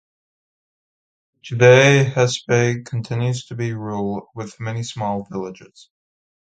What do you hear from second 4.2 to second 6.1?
with many small villages.